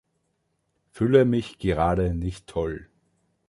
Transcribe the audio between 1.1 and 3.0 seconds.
mich gerade nicht toll.